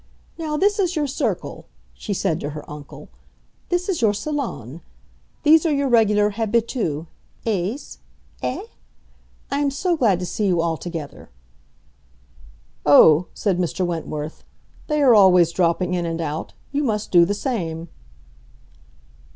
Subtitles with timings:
[0.35, 3.09] "Now this is your circle," she said to her uncle.
[3.69, 4.81] "This is your salon.
[5.43, 7.05] These are your regular habitués,
[8.41, 8.63] eh?
[9.51, 11.29] I am so glad to see you all together."
[12.83, 13.85] "Oh," said Mr.
[13.85, 14.43] Wentworth,
[14.87, 16.53] "they are always dropping in and out.
[16.71, 17.87] You must do the same."